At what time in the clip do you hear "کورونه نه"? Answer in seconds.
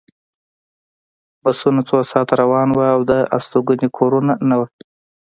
3.97-4.55